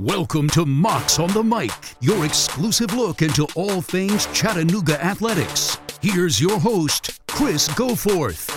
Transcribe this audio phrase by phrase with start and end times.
[0.00, 5.76] Welcome to Mocs on the Mic, your exclusive look into all things Chattanooga athletics.
[6.00, 8.48] Here's your host, Chris Goforth.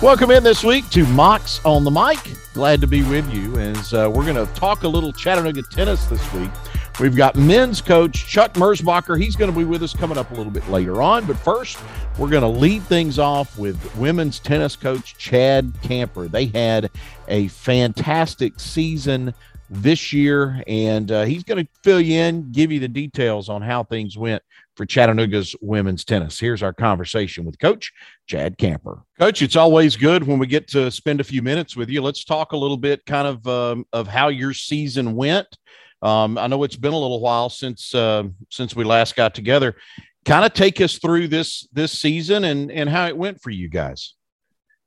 [0.00, 2.20] Welcome in this week to Mocs on the Mic.
[2.54, 6.04] Glad to be with you as uh, we're going to talk a little Chattanooga tennis
[6.04, 6.50] this week.
[6.98, 9.20] We've got men's coach Chuck Merzbacher.
[9.20, 11.26] He's going to be with us coming up a little bit later on.
[11.26, 11.78] But first,
[12.16, 16.26] we're going to lead things off with women's tennis coach Chad Camper.
[16.26, 16.90] They had
[17.28, 19.34] a fantastic season
[19.68, 23.60] this year, and uh, he's going to fill you in, give you the details on
[23.60, 24.42] how things went
[24.74, 26.40] for Chattanooga's women's tennis.
[26.40, 27.92] Here's our conversation with Coach
[28.26, 29.02] Chad Camper.
[29.18, 32.00] Coach, it's always good when we get to spend a few minutes with you.
[32.00, 35.58] Let's talk a little bit, kind of, um, of how your season went
[36.02, 39.76] um, I know it's been a little while since uh, since we last got together.
[40.24, 43.68] Kind of take us through this this season and and how it went for you
[43.68, 44.14] guys.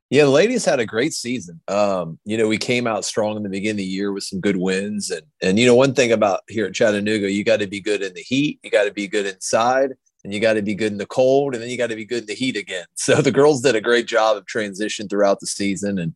[0.09, 1.61] Yeah, the ladies had a great season.
[1.67, 4.39] Um, you know, we came out strong in the beginning of the year with some
[4.39, 7.67] good wins, and and you know, one thing about here at Chattanooga, you got to
[7.67, 10.61] be good in the heat, you got to be good inside, and you got to
[10.61, 12.57] be good in the cold, and then you got to be good in the heat
[12.57, 12.85] again.
[12.95, 16.13] So the girls did a great job of transition throughout the season, and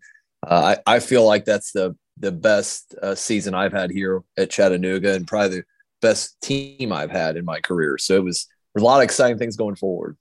[0.48, 4.50] uh, I, I feel like that's the the best uh, season I've had here at
[4.50, 5.64] Chattanooga and probably the
[6.02, 7.98] best team I've had in my career.
[7.98, 8.48] So it was
[8.78, 10.18] a lot of exciting things going forward.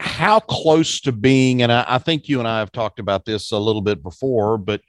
[0.00, 3.52] How close to being, and I, I think you and I have talked about this
[3.52, 4.80] a little bit before, but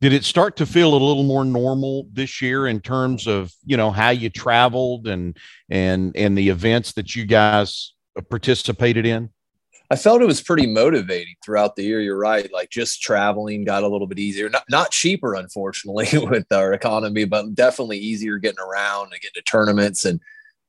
[0.00, 3.76] did it start to feel a little more normal this year in terms of you
[3.76, 5.36] know how you traveled and
[5.70, 7.94] and and the events that you guys
[8.30, 9.30] participated in
[9.90, 12.00] I felt it was pretty motivating throughout the year.
[12.00, 12.52] You're right.
[12.52, 14.48] Like just traveling got a little bit easier.
[14.48, 19.42] Not not cheaper, unfortunately, with our economy, but definitely easier getting around and getting to
[19.42, 20.04] tournaments.
[20.04, 20.20] And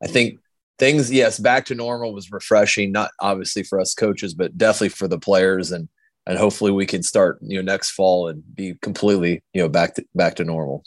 [0.03, 0.39] I think
[0.77, 2.91] things, yes, back to normal was refreshing.
[2.91, 5.71] Not obviously for us coaches, but definitely for the players.
[5.71, 5.89] And
[6.27, 9.95] and hopefully we can start you know next fall and be completely you know back
[9.95, 10.83] to back to normal.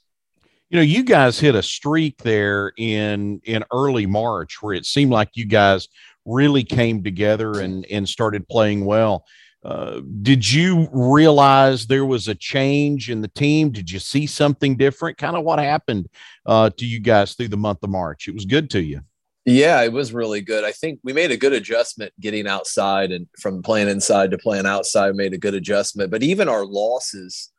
[0.68, 5.10] You know, you guys hit a streak there in in early March where it seemed
[5.10, 5.88] like you guys
[6.24, 9.24] really came together and and started playing well.
[9.62, 13.70] Uh, did you realize there was a change in the team?
[13.70, 15.18] Did you see something different?
[15.18, 16.08] Kind of what happened
[16.46, 18.26] uh, to you guys through the month of March?
[18.26, 19.02] It was good to you.
[19.44, 20.64] Yeah, it was really good.
[20.64, 24.66] I think we made a good adjustment getting outside and from playing inside to playing
[24.66, 26.10] outside, made a good adjustment.
[26.10, 27.50] But even our losses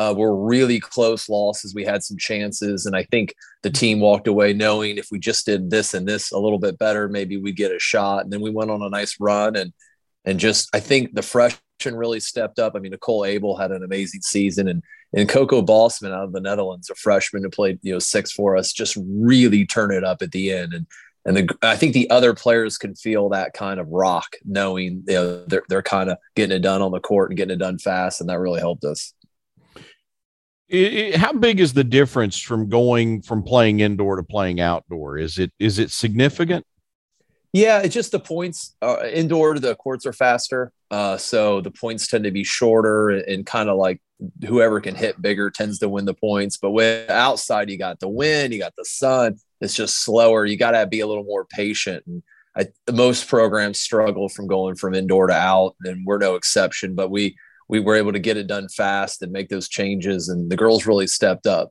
[0.00, 1.74] uh, were really close losses.
[1.74, 5.44] We had some chances, and I think the team walked away knowing if we just
[5.44, 8.24] did this and this a little bit better, maybe we'd get a shot.
[8.24, 9.74] And then we went on a nice run, and
[10.24, 11.60] and just I think the freshmen
[11.96, 12.72] really stepped up.
[12.74, 16.40] I mean, Nicole Abel had an amazing season, and and Coco Bosman out of the
[16.40, 20.22] Netherlands, a freshman who played you know six for us, just really turn it up
[20.22, 20.72] at the end.
[20.72, 20.86] And
[21.26, 25.14] and the, I think the other players can feel that kind of rock, knowing you
[25.14, 27.76] know they're they're kind of getting it done on the court and getting it done
[27.76, 29.12] fast, and that really helped us.
[30.70, 35.18] It, it, how big is the difference from going from playing indoor to playing outdoor?
[35.18, 36.64] Is it is it significant?
[37.52, 38.76] Yeah, it's just the points.
[38.80, 43.44] Uh, indoor, the courts are faster, uh, so the points tend to be shorter and,
[43.44, 44.00] kind of like
[44.46, 46.56] whoever can hit bigger tends to win the points.
[46.56, 49.38] But with outside, you got the wind, you got the sun.
[49.60, 50.44] It's just slower.
[50.44, 52.04] You got to be a little more patient.
[52.06, 52.22] And
[52.56, 56.94] I, most programs struggle from going from indoor to out, and we're no exception.
[56.94, 57.36] But we
[57.70, 60.86] we were able to get it done fast and make those changes, and the girls
[60.86, 61.70] really stepped up.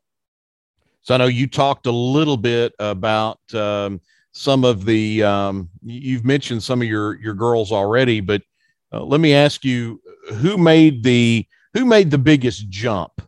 [1.01, 3.99] So I know you talked a little bit about um,
[4.31, 5.23] some of the.
[5.23, 8.41] Um, you've mentioned some of your your girls already, but
[8.93, 10.01] uh, let me ask you:
[10.35, 13.21] who made the who made the biggest jump?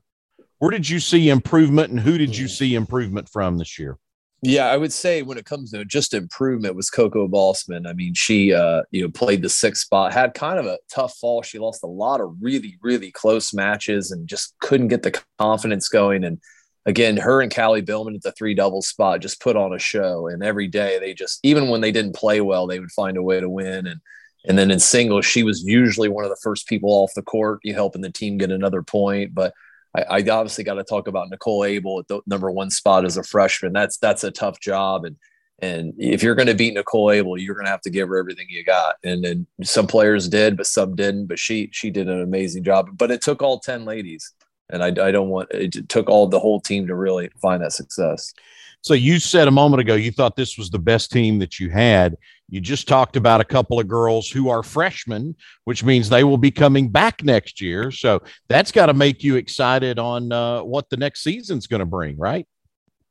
[0.59, 3.97] Where did you see improvement, and who did you see improvement from this year?
[4.43, 7.85] Yeah, I would say when it comes to just improvement was Coco Bosman.
[7.85, 11.15] I mean, she uh, you know played the sixth spot, had kind of a tough
[11.17, 11.43] fall.
[11.43, 15.89] She lost a lot of really really close matches and just couldn't get the confidence
[15.89, 16.23] going.
[16.23, 16.39] And
[16.87, 20.27] again, her and Callie Billman at the three double spot just put on a show.
[20.27, 23.23] And every day they just even when they didn't play well, they would find a
[23.23, 23.85] way to win.
[23.85, 24.01] And
[24.47, 27.59] and then in singles, she was usually one of the first people off the court,
[27.63, 29.35] you helping the team get another point.
[29.35, 29.53] But
[29.95, 33.17] I, I obviously got to talk about Nicole Abel at the number one spot as
[33.17, 33.73] a freshman.
[33.73, 35.17] That's that's a tough job, and
[35.59, 38.17] and if you're going to beat Nicole Abel, you're going to have to give her
[38.17, 38.95] everything you got.
[39.03, 41.27] And then some players did, but some didn't.
[41.27, 42.89] But she she did an amazing job.
[42.97, 44.33] But it took all ten ladies,
[44.69, 47.73] and I, I don't want it took all the whole team to really find that
[47.73, 48.33] success.
[48.81, 51.69] So you said a moment ago you thought this was the best team that you
[51.69, 52.17] had.
[52.49, 55.35] You just talked about a couple of girls who are freshmen,
[55.65, 57.91] which means they will be coming back next year.
[57.91, 61.85] So that's got to make you excited on uh, what the next season's going to
[61.85, 62.47] bring, right?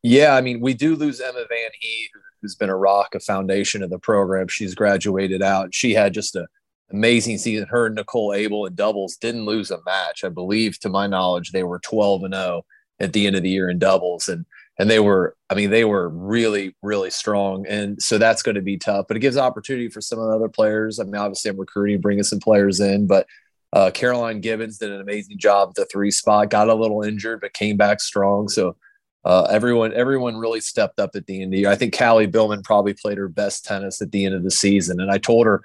[0.02, 2.08] Yeah, I mean, we do lose Emma Van He,
[2.42, 4.48] who's been a rock, a foundation of the program.
[4.48, 5.74] She's graduated out.
[5.74, 6.46] She had just an
[6.90, 7.68] amazing season.
[7.68, 10.24] Her and Nicole Abel in doubles didn't lose a match.
[10.24, 12.64] I believe, to my knowledge, they were 12 and 0
[12.98, 14.28] at the end of the year in doubles.
[14.28, 14.46] And
[14.80, 17.66] and they were, I mean, they were really, really strong.
[17.66, 20.34] And so that's going to be tough, but it gives opportunity for some of the
[20.34, 20.98] other players.
[20.98, 23.26] I mean, obviously I'm recruiting, bringing some players in, but
[23.74, 27.42] uh, Caroline Gibbons did an amazing job at the three spot, got a little injured,
[27.42, 28.48] but came back strong.
[28.48, 28.76] So
[29.22, 31.70] uh, everyone, everyone really stepped up at the end of the year.
[31.70, 34.98] I think Callie Billman probably played her best tennis at the end of the season.
[34.98, 35.62] And I told her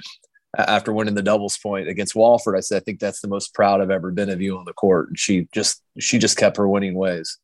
[0.57, 3.79] after winning the doubles point against Wofford I said, I think that's the most proud
[3.79, 5.07] I've ever been of you on the court.
[5.07, 7.37] And she just, she just kept her winning ways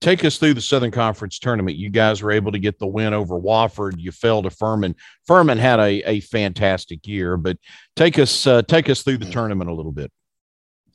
[0.00, 1.76] take us through the Southern Conference tournament.
[1.76, 3.94] You guys were able to get the win over Wofford.
[3.98, 4.94] You fell to Furman.
[5.26, 7.58] Furman had a, a fantastic year, but
[7.96, 10.12] take us uh, take us through the tournament a little bit.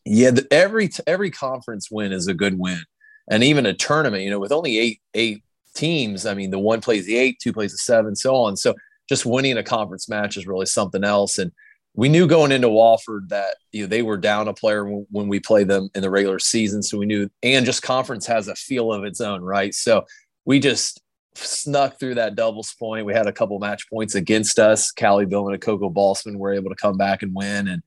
[0.06, 2.82] Yeah, the, every every conference win is a good win,
[3.30, 4.24] and even a tournament.
[4.24, 5.44] You know, with only eight eight
[5.76, 8.58] teams, I mean, the one plays the eight, two plays the seven, so on.
[8.58, 8.74] So
[9.10, 11.38] just winning a conference match is really something else.
[11.38, 11.52] And
[11.96, 15.28] we knew going into Wofford that you know they were down a player when, when
[15.28, 17.30] we played them in the regular season, so we knew.
[17.44, 19.74] And just conference has a feel of its own, right?
[19.74, 20.06] So
[20.46, 21.02] we just
[21.36, 23.06] snuck through that doubles point.
[23.06, 24.92] We had a couple match points against us.
[24.92, 27.84] Callie Billman and Coco Bosman were able to come back and win, and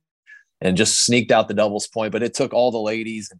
[0.60, 2.12] and just sneaked out the doubles point.
[2.12, 3.32] But it took all the ladies.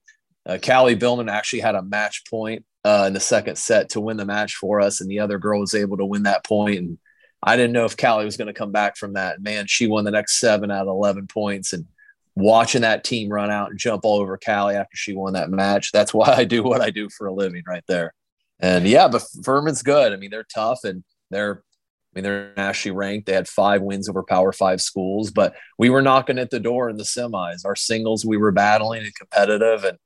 [0.44, 4.16] Uh, Callie Billman actually had a match point uh, in the second set to win
[4.16, 6.98] the match for us, and the other girl was able to win that point and
[7.46, 9.40] I didn't know if Callie was going to come back from that.
[9.40, 11.72] Man, she won the next seven out of 11 points.
[11.72, 11.87] And
[12.34, 15.93] watching that team run out and jump all over Callie after she won that match,
[15.93, 18.12] that's why I do what I do for a living right there.
[18.58, 20.12] And yeah, but Furman's good.
[20.12, 23.26] I mean, they're tough and they're, I mean, they're nationally ranked.
[23.26, 26.88] They had five wins over Power Five schools, but we were knocking at the door
[26.88, 27.64] in the semis.
[27.64, 29.84] Our singles, we were battling and competitive.
[29.84, 29.98] And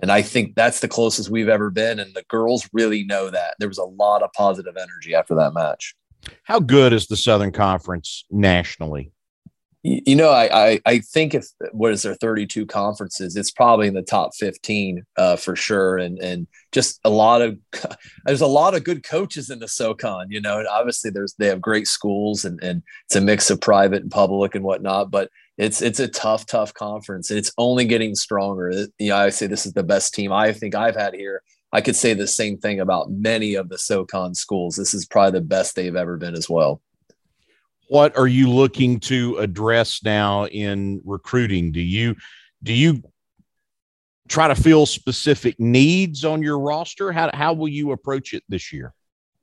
[0.00, 1.98] and I think that's the closest we've ever been.
[1.98, 3.54] And the girls really know that.
[3.58, 5.94] There was a lot of positive energy after that match.
[6.44, 9.12] How good is the Southern Conference nationally?
[9.86, 13.92] You know, I, I, I think if what is there 32 conferences, it's probably in
[13.92, 15.98] the top 15 uh, for sure.
[15.98, 17.58] And and just a lot of
[18.24, 20.30] there's a lot of good coaches in the SoCon.
[20.30, 23.60] You know, and obviously there's they have great schools and and it's a mix of
[23.60, 25.10] private and public and whatnot.
[25.10, 25.28] But
[25.58, 28.70] it's it's a tough, tough conference, and it's only getting stronger.
[28.98, 31.42] You know, I say this is the best team I think I've had here
[31.74, 34.76] I could say the same thing about many of the SoCon schools.
[34.76, 36.80] This is probably the best they've ever been as well.
[37.88, 41.72] What are you looking to address now in recruiting?
[41.72, 42.14] Do you
[42.62, 43.02] do you
[44.28, 47.10] try to fill specific needs on your roster?
[47.10, 48.94] How how will you approach it this year?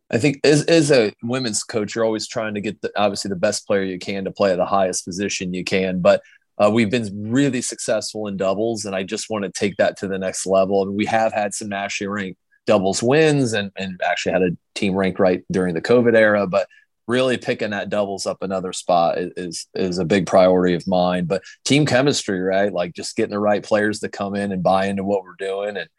[0.09, 3.35] I think as, as a women's coach, you're always trying to get the, obviously the
[3.35, 5.99] best player you can to play at the highest position you can.
[5.99, 6.21] But
[6.61, 10.07] uh, we've been really successful in doubles, and I just want to take that to
[10.07, 10.83] the next level.
[10.83, 14.93] And we have had some nationally ranked doubles wins, and, and actually had a team
[14.93, 16.45] ranked right during the COVID era.
[16.45, 16.67] But
[17.07, 21.25] really picking that doubles up another spot is is a big priority of mine.
[21.25, 22.71] But team chemistry, right?
[22.71, 25.77] Like just getting the right players to come in and buy into what we're doing,
[25.77, 25.89] and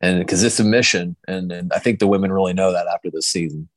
[0.00, 3.10] and because it's a mission, and and I think the women really know that after
[3.10, 3.68] this season.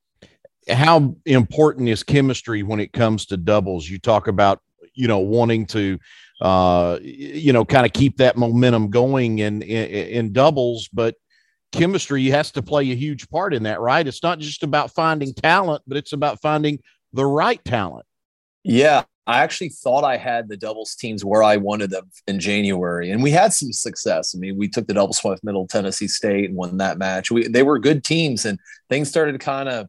[0.69, 3.89] How important is chemistry when it comes to doubles?
[3.89, 4.61] You talk about
[4.93, 5.97] you know wanting to
[6.41, 10.89] uh, you know, kind of keep that momentum going in, in, in doubles.
[10.91, 11.15] But
[11.71, 14.07] chemistry has to play a huge part in that, right?
[14.07, 16.79] It's not just about finding talent, but it's about finding
[17.13, 18.05] the right talent.
[18.63, 23.11] Yeah, I actually thought I had the doubles teams where I wanted them in January,
[23.11, 24.35] and we had some success.
[24.35, 27.31] I mean, we took the doubles with Middle Tennessee State and won that match.
[27.31, 29.87] We they were good teams, and things started kind of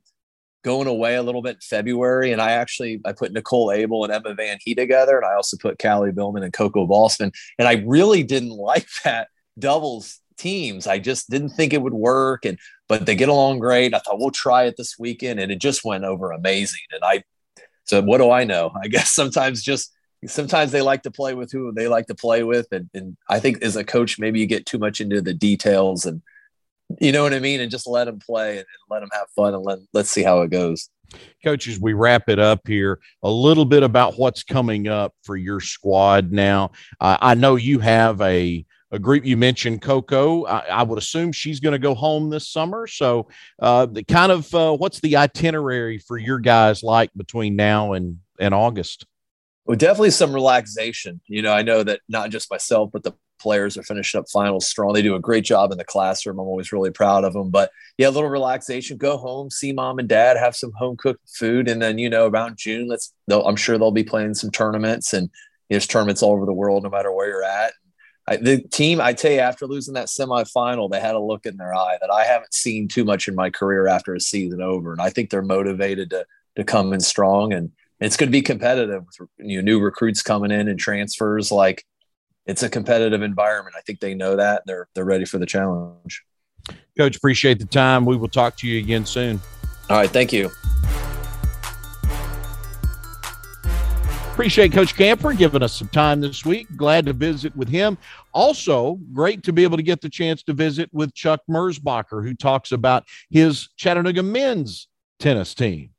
[0.66, 2.32] going away a little bit in February.
[2.32, 5.56] And I actually I put Nicole Abel and Emma Van He together, and I also
[5.56, 7.30] put Callie Billman and Coco Bosman.
[7.56, 10.86] And I really didn't like that doubles teams.
[10.86, 12.44] I just didn't think it would work.
[12.44, 12.58] And
[12.88, 13.94] but they get along great.
[13.94, 16.80] I thought we'll try it this weekend, and it just went over amazing.
[16.90, 17.22] And I
[17.84, 18.72] so what do I know?
[18.82, 19.92] I guess sometimes just
[20.26, 22.66] sometimes they like to play with who they like to play with.
[22.72, 26.06] And, and I think as a coach, maybe you get too much into the details
[26.06, 26.22] and
[27.00, 27.60] you know what I mean?
[27.60, 30.42] And just let them play and, let them have fun and let, let's see how
[30.42, 30.88] it goes.
[31.44, 32.98] Coaches, we wrap it up here.
[33.22, 36.72] A little bit about what's coming up for your squad now.
[37.00, 40.44] Uh, I know you have a, a group you mentioned, Coco.
[40.46, 42.86] I, I would assume she's going to go home this summer.
[42.86, 43.28] So,
[43.60, 48.18] uh, the kind of uh, what's the itinerary for your guys like between now and,
[48.40, 49.06] and August?
[49.66, 51.20] Well, definitely some relaxation.
[51.26, 54.66] You know, I know that not just myself, but the players are finishing up finals
[54.66, 54.92] strong.
[54.92, 56.38] They do a great job in the classroom.
[56.38, 57.50] I'm always really proud of them.
[57.50, 58.96] But yeah, a little relaxation.
[58.96, 62.28] Go home, see mom and dad, have some home cooked food, and then you know
[62.28, 63.12] around June, let's.
[63.30, 65.30] I'm sure they'll be playing some tournaments, and
[65.68, 67.72] there's tournaments all over the world, no matter where you're at.
[68.28, 71.56] I, the team, I tell you, after losing that semifinal, they had a look in
[71.56, 74.92] their eye that I haven't seen too much in my career after a season over,
[74.92, 77.72] and I think they're motivated to to come in strong and.
[78.00, 81.50] It's going to be competitive with you know, new recruits coming in and transfers.
[81.50, 81.84] Like
[82.44, 83.74] it's a competitive environment.
[83.76, 86.22] I think they know that they're they're ready for the challenge.
[86.98, 88.04] Coach, appreciate the time.
[88.04, 89.40] We will talk to you again soon.
[89.88, 90.10] All right.
[90.10, 90.50] Thank you.
[94.32, 96.66] Appreciate Coach Camper giving us some time this week.
[96.76, 97.96] Glad to visit with him.
[98.34, 102.34] Also, great to be able to get the chance to visit with Chuck Merzbacher, who
[102.34, 104.88] talks about his Chattanooga men's
[105.18, 105.90] tennis team.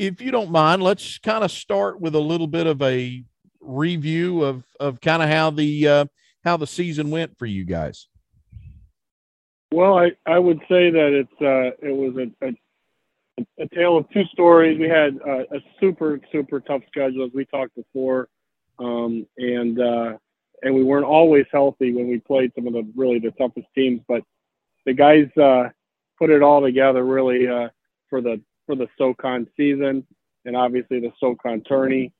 [0.00, 3.22] If you don't mind, let's kind of start with a little bit of a
[3.60, 6.04] review of of kind of how the uh,
[6.42, 8.08] how the season went for you guys.
[9.70, 12.54] Well, I, I would say that it's uh, it was a, a
[13.62, 14.78] a tale of two stories.
[14.78, 18.30] We had a super super tough schedule as we talked before,
[18.78, 20.16] um, and uh,
[20.62, 24.00] and we weren't always healthy when we played some of the really the toughest teams.
[24.08, 24.22] But
[24.86, 25.68] the guys uh,
[26.18, 27.68] put it all together really uh,
[28.08, 30.06] for the for the SoCon season,
[30.44, 32.12] and obviously the SoCon tourney.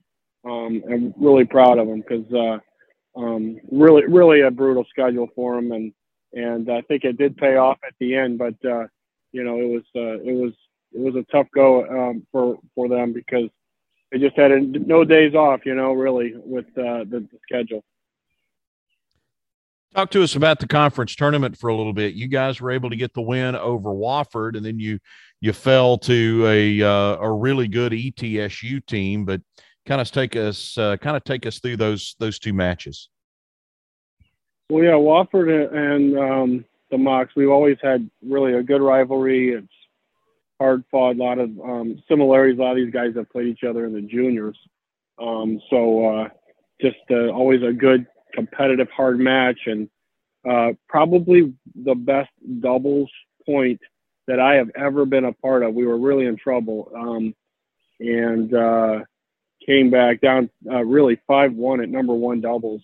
[0.44, 5.54] Um, I'm really proud of them because uh, um, really really a brutal schedule for
[5.54, 5.92] them, and
[6.32, 8.38] and I think it did pay off at the end.
[8.38, 8.86] But uh,
[9.30, 10.52] you know it was uh, it was
[10.92, 13.48] it was a tough go um, for for them because
[14.10, 17.84] they just had a, no days off, you know, really with uh, the, the, schedule.
[19.94, 22.14] Talk to us about the conference tournament for a little bit.
[22.14, 24.98] You guys were able to get the win over Wofford, and then you
[25.40, 29.24] you fell to a uh, a really good ETSU team.
[29.24, 29.40] But
[29.86, 33.08] kind of take us uh, kind of take us through those those two matches.
[34.68, 39.50] Well, yeah, Wofford and um, the Mocs, we've always had really a good rivalry.
[39.50, 39.66] It's
[40.60, 42.58] hard fought, a lot of um, similarities.
[42.58, 44.56] A lot of these guys have played each other in the juniors.
[45.20, 46.28] Um, so uh,
[46.80, 49.88] just uh, always a good competitive hard match and
[50.48, 51.52] uh, probably
[51.84, 52.30] the best
[52.60, 53.10] doubles
[53.44, 53.80] point
[54.30, 55.74] that I have ever been a part of.
[55.74, 57.34] We were really in trouble um,
[57.98, 59.00] and uh,
[59.66, 62.80] came back down uh, really 5-1 at number one doubles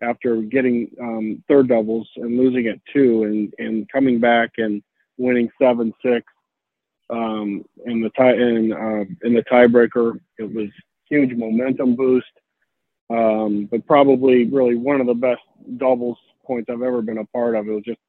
[0.00, 4.82] after getting um, third doubles and losing at two and, and coming back and
[5.18, 5.92] winning 7-6
[7.10, 10.18] um, in the tie in uh, in the tiebreaker.
[10.38, 10.68] It was
[11.10, 12.26] huge momentum boost,
[13.10, 15.42] um, but probably really one of the best
[15.76, 16.16] doubles
[16.46, 17.68] points I've ever been a part of.
[17.68, 18.00] It was just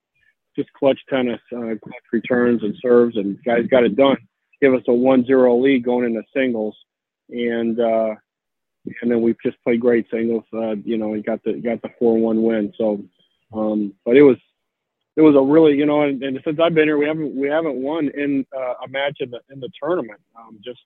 [0.56, 4.18] just clutch tennis, uh, clutch returns and serves, and guys got it done.
[4.62, 6.76] Give us a 1-0 lead going into singles,
[7.30, 8.16] and uh,
[9.02, 10.44] and then we just played great singles.
[10.54, 12.74] Uh, you know, we got the got the 4-1 win.
[12.78, 13.04] So,
[13.54, 14.38] um, but it was
[15.16, 17.50] it was a really, you know, and, and, since I've been here, we haven't we
[17.50, 20.22] haven't won in uh, a match in the in the tournament.
[20.38, 20.80] Um, just,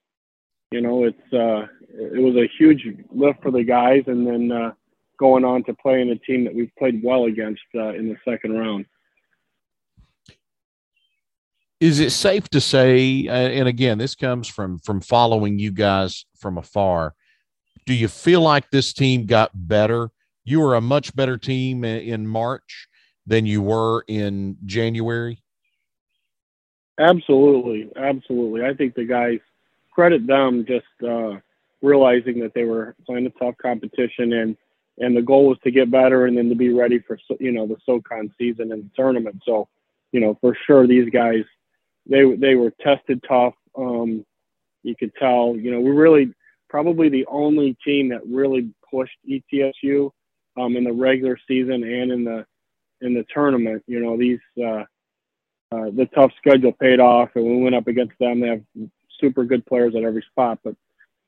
[0.72, 4.72] you know, it's uh, it was a huge lift for the guys, and then uh,
[5.18, 8.16] going on to play in a team that we've played well against uh, in the
[8.28, 8.86] second round.
[11.80, 16.56] Is it safe to say, and again, this comes from from following you guys from
[16.56, 17.14] afar?
[17.86, 20.10] Do you feel like this team got better?
[20.44, 22.88] You were a much better team in March
[23.26, 25.42] than you were in January?
[26.98, 28.64] Absolutely, absolutely.
[28.64, 29.40] I think the guys
[29.92, 31.38] credit them just uh,
[31.82, 34.56] realizing that they were playing a tough competition and
[34.98, 37.66] and the goal was to get better and then to be ready for you know
[37.66, 39.42] the SoCon season and the tournament.
[39.44, 39.68] So,
[40.12, 41.42] you know, for sure these guys
[42.06, 43.54] they they were tested tough.
[43.76, 44.24] Um,
[44.82, 46.32] you could tell, you know, we're really
[46.68, 50.10] probably the only team that really pushed ETSU
[50.56, 52.44] um, in the regular season and in the
[53.00, 53.82] in the tournament.
[53.86, 54.84] You know, these uh,
[55.72, 58.40] uh, the tough schedule paid off, and we went up against them.
[58.40, 58.62] They have
[59.20, 60.74] super good players at every spot, but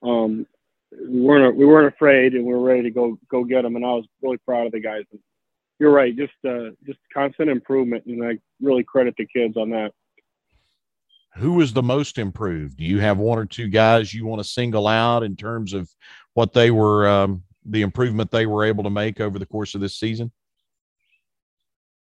[0.02, 0.46] um,
[0.92, 3.76] we weren't we weren't afraid, and we were ready to go go get them.
[3.76, 5.04] And I was really proud of the guys.
[5.10, 5.20] And
[5.78, 9.92] you're right, just uh, just constant improvement, and I really credit the kids on that.
[11.36, 12.78] Who was the most improved?
[12.78, 15.90] Do you have one or two guys you want to single out in terms of
[16.34, 19.80] what they were, um, the improvement they were able to make over the course of
[19.80, 20.32] this season?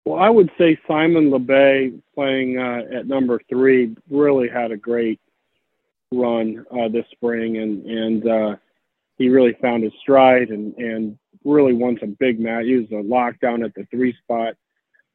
[0.04, 5.20] Well, I would say Simon LeBay playing uh, at number three really had a great
[6.10, 8.56] run uh, this spring, and and uh,
[9.18, 12.68] he really found his stride and and really won some big matches.
[12.68, 14.54] He was a lockdown at the three spot,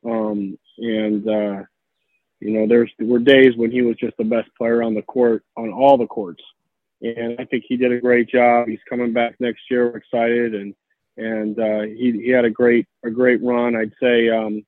[0.06, 1.64] um, and uh,
[2.44, 5.02] you know there's there were days when he was just the best player on the
[5.04, 6.44] court on all the courts,
[7.02, 8.68] and I think he did a great job.
[8.68, 9.90] He's coming back next year.
[9.90, 10.76] We're excited, and
[11.18, 13.76] and uh, he he had a great a great run.
[13.76, 14.30] I'd say.
[14.30, 14.66] Um,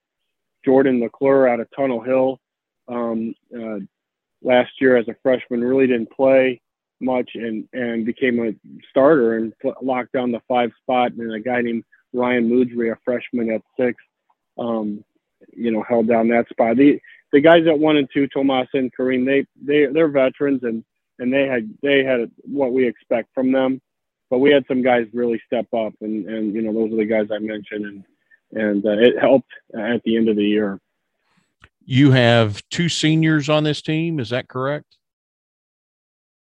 [0.65, 2.39] Jordan McClure out of Tunnel Hill
[2.87, 3.77] um, uh,
[4.41, 5.61] last year as a freshman.
[5.61, 6.59] Really didn't play
[6.99, 8.53] much and and became a
[8.89, 11.11] starter and locked down the five spot.
[11.13, 13.95] And a guy named Ryan Moodry, a freshman at six,
[14.57, 15.03] um,
[15.55, 16.77] you know, held down that spot.
[16.77, 16.99] The
[17.35, 20.85] the guys at one and two, Tomas and Kareem, they they they're veterans and
[21.19, 23.81] and they had they had what we expect from them.
[24.29, 27.05] But we had some guys really step up, and and you know those are the
[27.05, 28.03] guys I mentioned, and
[28.53, 30.79] and uh, it helped at the end of the year.
[31.83, 34.21] You have two seniors on this team.
[34.21, 34.95] Is that correct?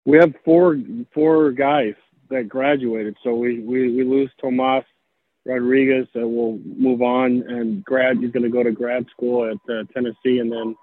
[0.04, 0.78] We have four
[1.12, 1.94] four guys
[2.30, 3.16] that graduated.
[3.24, 4.84] So we we, we lose Tomas
[5.44, 8.18] Rodriguez that will move on and grad.
[8.18, 10.76] He's going to go to grad school at uh, Tennessee, and then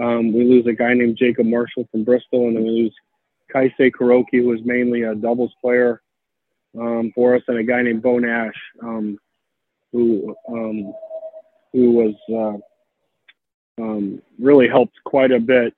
[0.00, 2.94] um, we lose a guy named Jacob Marshall from Bristol, and then we lose
[3.54, 6.02] Kaisei Kuroki, who was mainly a doubles player
[6.78, 9.18] um, for us, and a guy named Bo Nash, um,
[9.92, 10.92] who um,
[11.72, 12.14] who was
[13.78, 15.74] uh, um, really helped quite a bit.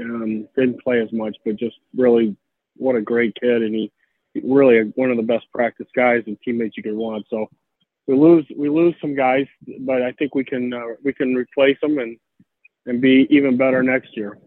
[0.00, 2.36] Um, didn't play as much, but just really
[2.76, 3.90] what a great kid, and he
[4.44, 7.26] really one of the best practice guys and teammates you could want.
[7.28, 7.48] So
[8.06, 9.46] we lose we lose some guys,
[9.80, 12.16] but I think we can uh, we can replace them and
[12.88, 14.38] and be even better next year.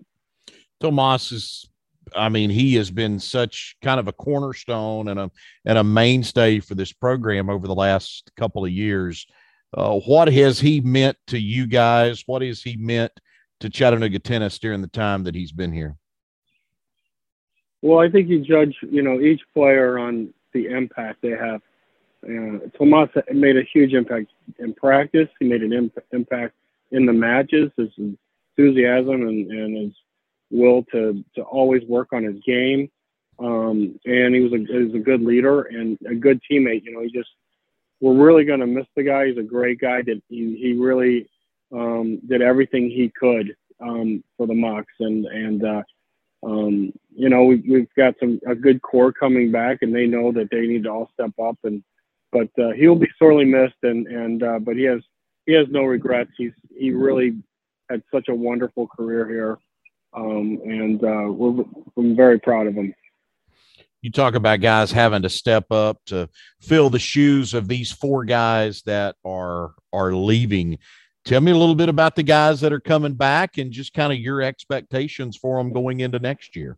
[0.81, 1.69] Tomas is,
[2.15, 5.31] I mean, he has been such kind of a cornerstone and a
[5.65, 9.25] and a mainstay for this program over the last couple of years.
[9.73, 12.23] Uh, what has he meant to you guys?
[12.25, 13.13] What has he meant
[13.61, 15.95] to Chattanooga tennis during the time that he's been here?
[17.81, 21.61] Well, I think you judge, you know, each player on the impact they have.
[22.23, 24.27] Uh, Tomas made a huge impact
[24.59, 25.29] in practice.
[25.39, 26.53] He made an imp- impact
[26.91, 27.71] in the matches.
[27.77, 27.89] His
[28.57, 29.93] enthusiasm and, and his
[30.49, 32.89] will to to always work on his game.
[33.39, 36.83] Um, and he was a he was a good leader and a good teammate.
[36.83, 37.29] You know, he just
[37.99, 39.27] we're really going to miss the guy.
[39.27, 40.01] He's a great guy.
[40.01, 41.29] That he he really
[41.73, 45.83] um, did everything he could um, for the Mocs and and uh,
[46.43, 50.31] um, you know, we, we've got some a good core coming back, and they know
[50.31, 51.57] that they need to all step up.
[51.63, 51.83] And
[52.31, 55.01] but uh, he'll be sorely missed, and and uh, but he has
[55.45, 56.31] he has no regrets.
[56.37, 57.37] He's he really
[57.91, 59.57] had such a wonderful career here,
[60.13, 61.63] um, and uh, we're
[61.97, 62.93] I'm very proud of him.
[64.01, 66.27] You talk about guys having to step up to
[66.59, 70.79] fill the shoes of these four guys that are are leaving
[71.25, 74.11] tell me a little bit about the guys that are coming back and just kind
[74.11, 76.77] of your expectations for them going into next year.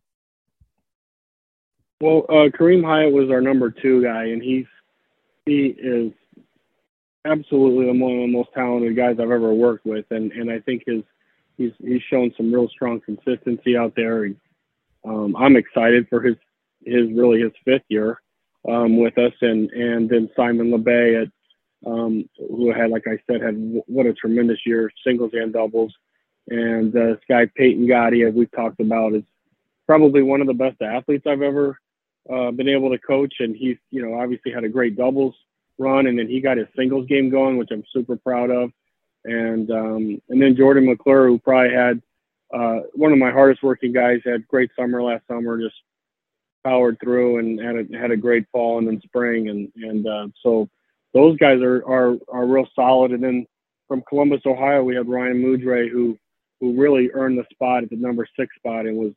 [2.01, 4.65] Well, uh, Kareem Hyatt was our number two guy, and he's
[5.45, 6.11] he is
[7.25, 10.83] absolutely one of the most talented guys I've ever worked with, and and I think
[10.85, 11.03] his
[11.57, 14.23] he's he's shown some real strong consistency out there.
[14.23, 14.35] And,
[15.05, 16.35] um, I'm excited for his
[16.85, 18.21] his really his fifth year
[18.67, 21.31] um, with us, and and then Simon LeBay at
[21.85, 23.55] um, who had, like I said, had
[23.87, 25.93] what a tremendous year, singles and doubles.
[26.49, 29.23] And uh, this guy Peyton Gotti, as we've talked about, is
[29.85, 31.79] probably one of the best athletes I've ever
[32.33, 33.35] uh, been able to coach.
[33.39, 35.35] And he's, you know, obviously had a great doubles
[35.77, 38.71] run, and then he got his singles game going, which I'm super proud of.
[39.25, 42.01] And um, and then Jordan McClure, who probably had
[42.53, 45.75] uh, one of my hardest working guys, had great summer last summer, just
[46.63, 50.27] powered through and had a, had a great fall and then spring, and and uh,
[50.41, 50.69] so
[51.13, 53.11] those guys are, are, are real solid.
[53.11, 53.45] And then
[53.87, 56.17] from Columbus, Ohio, we had Ryan Mudre, who,
[56.59, 59.11] who really earned the spot at the number six spot and was,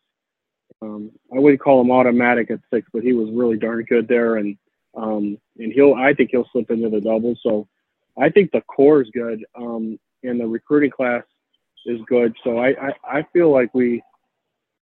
[0.82, 4.36] um, I wouldn't call him automatic at six, but he was really darn good there.
[4.36, 4.58] And,
[4.96, 7.38] um, and he'll, I think he'll slip into the doubles.
[7.42, 7.68] So
[8.18, 9.44] I think the core is good.
[9.54, 11.22] Um, and the recruiting class
[11.84, 12.34] is good.
[12.42, 14.02] So I, I, I feel like we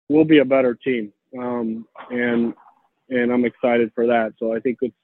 [0.08, 1.12] will be a better team.
[1.38, 2.54] Um, and,
[3.08, 4.34] and I'm excited for that.
[4.38, 4.94] So I think it's,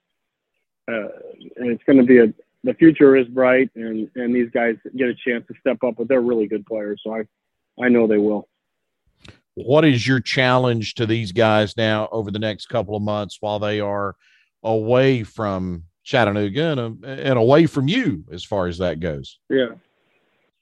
[0.89, 1.09] uh,
[1.57, 2.33] it's going to be a
[2.67, 6.09] the future is bright, and and these guys get a chance to step up, but
[6.09, 7.23] they're really good players, so I
[7.83, 8.49] I know they will.
[9.55, 13.59] What is your challenge to these guys now over the next couple of months while
[13.59, 14.17] they are
[14.67, 19.39] away from Chattanooga and, and away from you as far as that goes?
[19.49, 19.69] Yeah.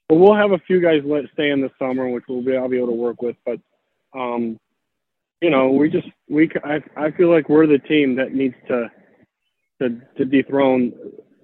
[0.09, 2.69] Well, we'll have a few guys let stay in the summer, which we'll be I'll
[2.69, 3.37] be able to work with.
[3.45, 3.59] But,
[4.15, 4.59] um,
[5.41, 8.91] you know, we just we I I feel like we're the team that needs to
[9.81, 10.93] to to dethrone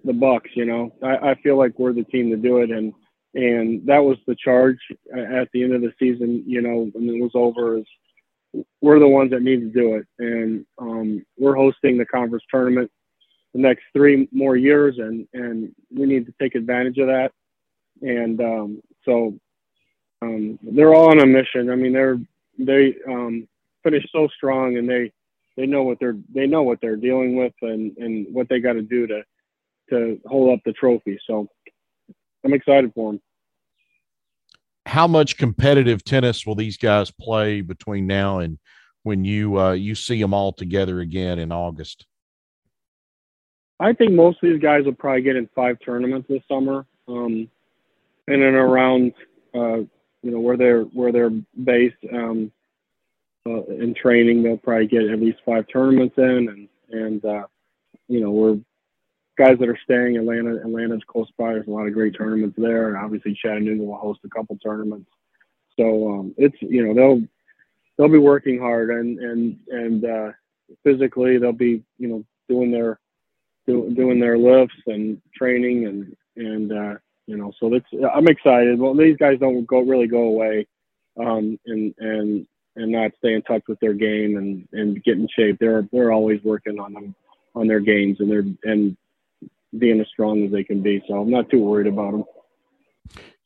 [0.05, 0.51] the Bucks.
[0.55, 2.93] You know, I, I feel like we're the team to do it, and
[3.35, 4.79] and that was the charge
[5.15, 6.45] at the end of the season.
[6.47, 7.87] You know, when it was over, is
[8.81, 12.91] we're the ones that need to do it, and um, we're hosting the conference tournament
[13.55, 17.33] the next three more years, and and we need to take advantage of that.
[18.03, 19.35] And um, so
[20.23, 21.71] um, they're all on a mission.
[21.71, 22.19] I mean, they're
[22.59, 23.49] they um,
[24.13, 25.13] so strong, and they
[25.57, 28.75] they know what they're they know what they're dealing with and and what they got
[28.75, 29.23] to do to
[29.91, 31.19] to hold up the trophy.
[31.27, 31.49] So
[32.45, 33.21] I'm excited for them.
[34.91, 38.59] How much competitive tennis will these guys play between now and
[39.05, 42.07] when you uh, you see them all together again in August?
[43.79, 47.49] I think most of these guys will probably get in five tournaments this summer, um,
[48.27, 49.13] in and around
[49.55, 49.77] uh,
[50.23, 52.05] you know where they're where they're based.
[52.13, 52.51] Um,
[53.47, 54.43] uh, in training.
[54.43, 57.47] They'll probably get at least five tournaments in, and and uh,
[58.09, 58.59] you know we're
[59.41, 60.19] guys that are staying.
[60.19, 61.55] Atlanta, Atlanta's close by.
[61.55, 65.11] There's a lot of great tournaments there, and obviously Chattanooga will host a couple tournaments.
[65.79, 67.23] So um, it's you know they'll
[67.97, 70.33] they'll be working hard and and and uh,
[70.85, 73.01] physically they'll be you know doing their
[73.67, 76.95] do, doing their lifts and training and and uh,
[77.27, 78.79] you know so that's I'm excited.
[78.79, 80.67] Well, these guys don't go really go away
[81.19, 85.27] um, and and and not stay in touch with their game and and get in
[85.35, 85.57] shape.
[85.59, 87.15] They're they're always working on them
[87.55, 88.97] on their games and they're and
[89.79, 91.03] being as strong as they can be.
[91.07, 92.25] So I'm not too worried about them.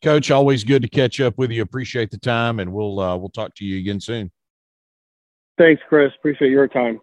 [0.03, 1.63] Coach, always good to catch up with you.
[1.63, 4.31] Appreciate the time, and we'll uh, we'll talk to you again soon.
[5.57, 6.13] Thanks, Chris.
[6.19, 7.01] Appreciate your time.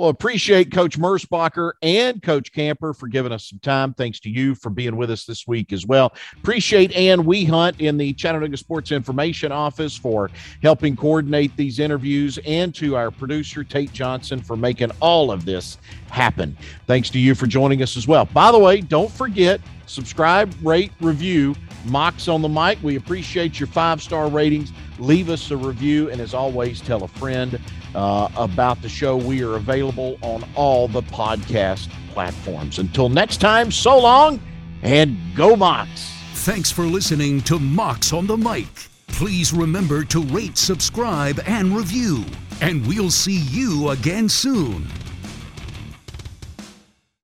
[0.00, 3.92] Well, appreciate Coach Merzbacher and Coach Camper for giving us some time.
[3.92, 6.14] Thanks to you for being with us this week as well.
[6.38, 10.30] Appreciate Ann Wehunt in the Chattanooga Sports Information Office for
[10.62, 15.76] helping coordinate these interviews, and to our producer, Tate Johnson, for making all of this
[16.08, 16.56] happen.
[16.86, 18.24] Thanks to you for joining us as well.
[18.24, 19.60] By the way, don't forget,
[19.90, 21.54] subscribe, rate, review
[21.86, 22.78] Mocs on the mic.
[22.82, 24.72] We appreciate your five star ratings.
[24.98, 27.58] Leave us a review, and as always, tell a friend
[27.94, 29.16] uh, about the show.
[29.16, 32.78] We are available on all the podcast platforms.
[32.78, 34.40] Until next time, so long
[34.82, 36.12] and go Mocs.
[36.34, 38.68] Thanks for listening to Mocs on the Mic.
[39.08, 42.24] Please remember to rate, subscribe, and review.
[42.60, 44.86] And we'll see you again soon.